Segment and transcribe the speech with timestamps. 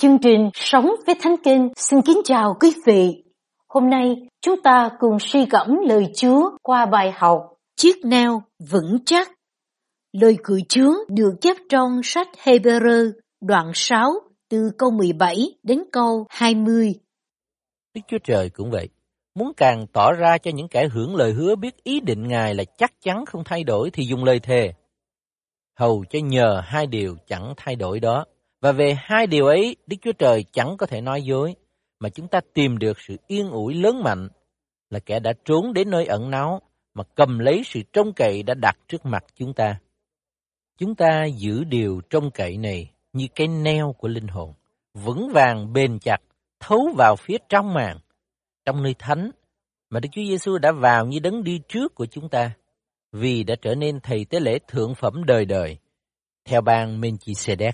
[0.00, 3.24] Chương trình Sống với Thánh Kinh xin kính chào quý vị.
[3.68, 7.42] Hôm nay, chúng ta cùng suy gẫm lời Chúa qua bài học
[7.76, 9.30] Chiếc neo vững chắc.
[10.12, 14.12] Lời cử Chúa được chép trong sách Hebrew đoạn 6
[14.50, 16.94] từ câu 17 đến câu 20.
[17.94, 18.88] Đức Chúa Trời cũng vậy.
[19.34, 22.64] Muốn càng tỏ ra cho những kẻ hưởng lời hứa biết ý định Ngài là
[22.78, 24.72] chắc chắn không thay đổi thì dùng lời thề.
[25.78, 28.24] Hầu cho nhờ hai điều chẳng thay đổi đó
[28.60, 31.54] và về hai điều ấy, Đức Chúa Trời chẳng có thể nói dối,
[32.00, 34.28] mà chúng ta tìm được sự yên ủi lớn mạnh,
[34.90, 36.60] là kẻ đã trốn đến nơi ẩn náu,
[36.94, 39.80] mà cầm lấy sự trông cậy đã đặt trước mặt chúng ta.
[40.78, 44.52] Chúng ta giữ điều trông cậy này như cái neo của linh hồn,
[44.94, 46.18] vững vàng bền chặt,
[46.60, 47.98] thấu vào phía trong màn,
[48.64, 49.30] trong nơi thánh,
[49.90, 52.52] mà Đức Chúa Giêsu đã vào như đấng đi trước của chúng ta,
[53.12, 55.78] vì đã trở nên thầy tế lễ thượng phẩm đời đời,
[56.44, 57.72] theo ban Melchizedek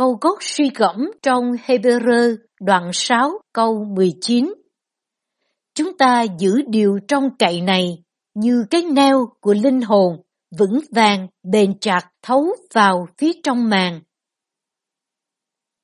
[0.00, 4.54] câu gốc suy gẫm trong Hebrew đoạn 6 câu 19.
[5.74, 8.02] Chúng ta giữ điều trong cậy này
[8.34, 10.22] như cái neo của linh hồn,
[10.58, 14.00] vững vàng, bền chặt, thấu vào phía trong màng.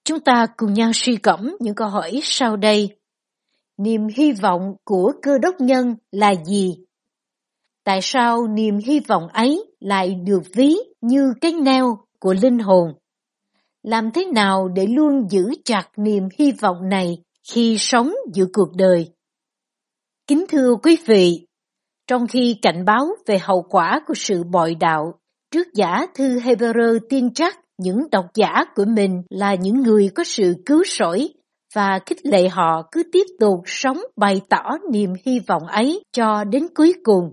[0.05, 2.97] Chúng ta cùng nhau suy gẫm những câu hỏi sau đây.
[3.77, 6.79] Niềm hy vọng của cơ đốc nhân là gì?
[7.85, 12.93] Tại sao niềm hy vọng ấy lại được ví như cái neo của linh hồn?
[13.87, 17.19] Làm thế nào để luôn giữ chặt niềm hy vọng này
[17.53, 19.09] khi sống giữa cuộc đời.
[20.27, 21.47] Kính thưa quý vị,
[22.07, 25.15] trong khi cảnh báo về hậu quả của sự bội đạo,
[25.51, 30.25] trước giả thư Hebrew tin chắc những độc giả của mình là những người có
[30.25, 31.29] sự cứu rỗi
[31.75, 36.45] và khích lệ họ cứ tiếp tục sống bày tỏ niềm hy vọng ấy cho
[36.45, 37.33] đến cuối cùng.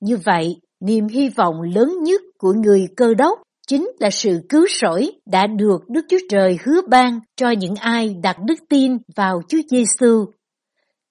[0.00, 4.66] Như vậy, niềm hy vọng lớn nhất của người cơ đốc chính là sự cứu
[4.80, 9.42] rỗi đã được Đức Chúa Trời hứa ban cho những ai đặt đức tin vào
[9.48, 10.24] Chúa Giêsu.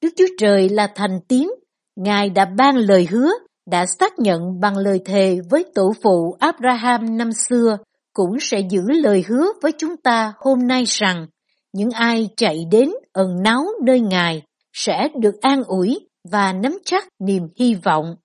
[0.01, 1.47] Đức Chúa Trời là thành tín,
[1.95, 3.31] Ngài đã ban lời hứa,
[3.65, 7.77] đã xác nhận bằng lời thề với tổ phụ Abraham năm xưa,
[8.13, 11.27] cũng sẽ giữ lời hứa với chúng ta hôm nay rằng
[11.73, 14.41] những ai chạy đến ẩn náu nơi Ngài
[14.73, 18.15] sẽ được an ủi và nắm chắc niềm hy vọng.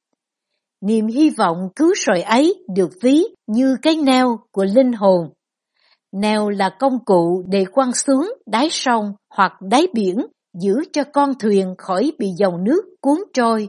[0.81, 5.29] Niềm hy vọng cứu rỗi ấy được ví như cái neo của linh hồn.
[6.13, 11.39] Neo là công cụ để quăng xuống đáy sông hoặc đáy biển giữ cho con
[11.39, 13.69] thuyền khỏi bị dòng nước cuốn trôi.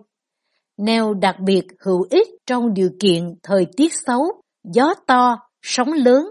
[0.78, 6.30] Neo đặc biệt hữu ích trong điều kiện thời tiết xấu, gió to, sóng lớn.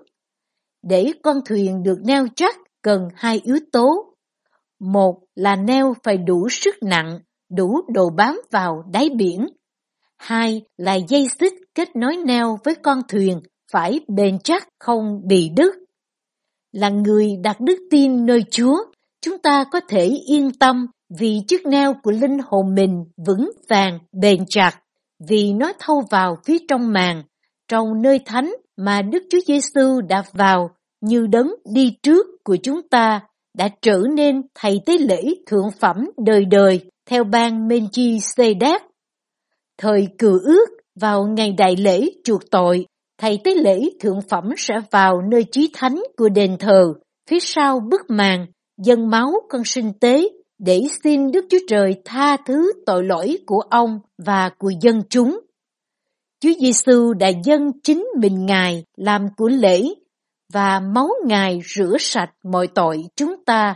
[0.82, 4.14] Để con thuyền được neo chắc cần hai yếu tố.
[4.78, 7.20] Một là neo phải đủ sức nặng,
[7.50, 9.46] đủ độ bám vào đáy biển
[10.20, 13.40] Hai là dây xích kết nối neo với con thuyền
[13.72, 15.74] phải bền chắc không bị đứt.
[16.72, 18.76] Là người đặt đức tin nơi Chúa,
[19.20, 20.86] chúng ta có thể yên tâm
[21.18, 24.72] vì chiếc neo của linh hồn mình vững vàng, bền chặt,
[25.28, 27.22] vì nó thâu vào phía trong màn,
[27.68, 30.70] trong nơi thánh mà Đức Chúa Giêsu đã vào
[31.00, 33.20] như đấng đi trước của chúng ta
[33.58, 38.80] đã trở nên thầy tế lễ thượng phẩm đời đời theo ban Melchizedek
[39.80, 40.66] Thời cử ước
[41.00, 42.86] vào ngày đại lễ chuộc tội,
[43.18, 46.94] thầy tế lễ thượng phẩm sẽ vào nơi chí thánh của đền thờ,
[47.30, 48.46] phía sau bức màn,
[48.84, 53.60] dân máu con sinh tế để xin Đức Chúa Trời tha thứ tội lỗi của
[53.70, 55.40] ông và của dân chúng.
[56.40, 59.82] Chúa Giêsu đã dâng chính mình Ngài làm của lễ
[60.52, 63.74] và máu Ngài rửa sạch mọi tội chúng ta.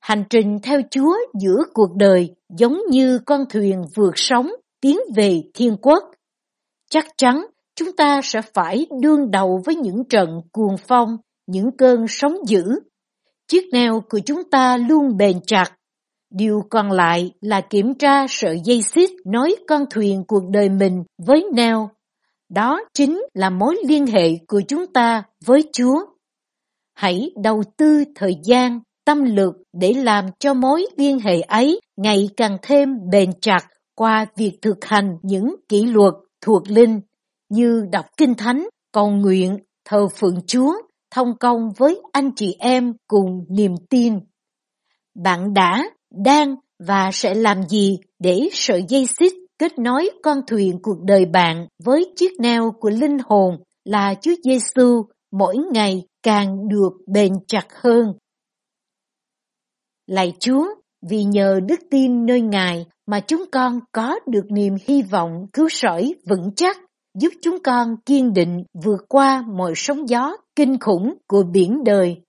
[0.00, 5.42] Hành trình theo Chúa giữa cuộc đời giống như con thuyền vượt sóng tiến về
[5.54, 6.04] thiên quốc.
[6.90, 12.06] Chắc chắn chúng ta sẽ phải đương đầu với những trận cuồng phong, những cơn
[12.08, 12.64] sóng dữ.
[13.48, 15.72] Chiếc neo của chúng ta luôn bền chặt.
[16.30, 21.04] Điều còn lại là kiểm tra sợi dây xích nối con thuyền cuộc đời mình
[21.26, 21.90] với neo.
[22.48, 26.04] Đó chính là mối liên hệ của chúng ta với Chúa.
[26.94, 32.28] Hãy đầu tư thời gian, tâm lực để làm cho mối liên hệ ấy ngày
[32.36, 37.00] càng thêm bền chặt qua việc thực hành những kỷ luật thuộc linh
[37.48, 40.74] như đọc kinh thánh, cầu nguyện, thờ phượng Chúa,
[41.10, 44.18] thông công với anh chị em cùng niềm tin.
[45.14, 45.90] Bạn đã,
[46.24, 51.24] đang và sẽ làm gì để sợi dây xích kết nối con thuyền cuộc đời
[51.24, 55.02] bạn với chiếc neo của linh hồn là Chúa Giêsu
[55.32, 58.12] mỗi ngày càng được bền chặt hơn.
[60.06, 60.66] Lạy Chúa,
[61.08, 65.68] vì nhờ đức tin nơi Ngài mà chúng con có được niềm hy vọng cứu
[65.68, 66.76] rỗi vững chắc,
[67.18, 72.22] giúp chúng con kiên định vượt qua mọi sóng gió kinh khủng của biển đời.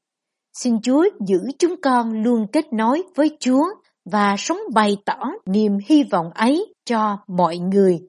[0.53, 3.63] Xin Chúa giữ chúng con luôn kết nối với Chúa
[4.11, 7.99] và sống bày tỏ niềm hy vọng ấy cho mọi người.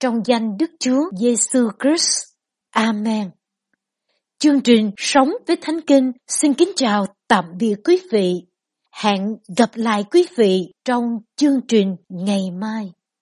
[0.00, 2.22] Trong danh Đức Chúa Giêsu Christ.
[2.70, 3.30] Amen.
[4.38, 8.51] Chương trình Sống với Thánh Kinh xin kính chào tạm biệt quý vị.
[8.92, 12.92] Hẹn gặp lại quý vị trong chương trình ngày mai.